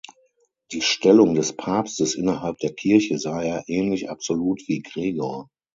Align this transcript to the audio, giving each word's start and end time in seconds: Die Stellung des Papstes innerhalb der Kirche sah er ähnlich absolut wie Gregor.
Die 0.71 0.81
Stellung 0.81 1.35
des 1.35 1.55
Papstes 1.55 2.15
innerhalb 2.15 2.57
der 2.57 2.73
Kirche 2.73 3.19
sah 3.19 3.39
er 3.43 3.65
ähnlich 3.69 4.09
absolut 4.09 4.67
wie 4.67 4.81
Gregor. 4.81 5.47